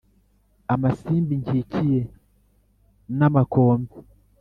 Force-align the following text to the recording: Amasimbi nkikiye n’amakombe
Amasimbi 0.73 1.33
nkikiye 1.41 2.01
n’amakombe 3.17 3.93